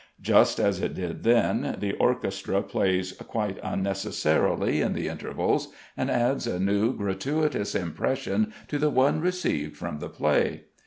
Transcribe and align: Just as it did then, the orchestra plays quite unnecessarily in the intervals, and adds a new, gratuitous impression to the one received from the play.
Just 0.19 0.57
as 0.59 0.81
it 0.81 0.95
did 0.95 1.21
then, 1.21 1.75
the 1.79 1.93
orchestra 1.93 2.63
plays 2.63 3.11
quite 3.11 3.59
unnecessarily 3.61 4.81
in 4.81 4.93
the 4.93 5.07
intervals, 5.07 5.67
and 5.95 6.09
adds 6.09 6.47
a 6.47 6.59
new, 6.59 6.97
gratuitous 6.97 7.75
impression 7.75 8.51
to 8.67 8.79
the 8.79 8.89
one 8.89 9.21
received 9.21 9.77
from 9.77 9.99
the 9.99 10.09
play. 10.09 10.63